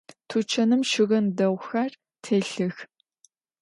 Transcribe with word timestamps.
Тучаным 0.27 0.81
щыгъын 0.89 1.25
дэгъухэр 1.37 1.91
телъых. 2.23 2.77